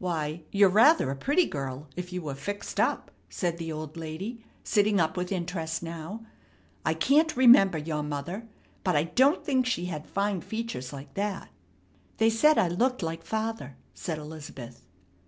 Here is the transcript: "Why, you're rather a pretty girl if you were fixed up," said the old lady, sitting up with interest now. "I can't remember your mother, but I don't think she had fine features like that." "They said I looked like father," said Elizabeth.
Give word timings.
"Why, 0.00 0.42
you're 0.50 0.68
rather 0.70 1.08
a 1.08 1.14
pretty 1.14 1.46
girl 1.46 1.86
if 1.94 2.12
you 2.12 2.20
were 2.20 2.34
fixed 2.34 2.80
up," 2.80 3.12
said 3.30 3.58
the 3.58 3.70
old 3.70 3.96
lady, 3.96 4.44
sitting 4.64 4.98
up 4.98 5.16
with 5.16 5.30
interest 5.30 5.84
now. 5.84 6.26
"I 6.84 6.94
can't 6.94 7.36
remember 7.36 7.78
your 7.78 8.02
mother, 8.02 8.48
but 8.82 8.96
I 8.96 9.04
don't 9.04 9.44
think 9.46 9.66
she 9.66 9.84
had 9.84 10.04
fine 10.10 10.40
features 10.40 10.92
like 10.92 11.14
that." 11.14 11.50
"They 12.16 12.28
said 12.28 12.58
I 12.58 12.66
looked 12.66 13.04
like 13.04 13.22
father," 13.22 13.76
said 13.94 14.18
Elizabeth. 14.18 14.84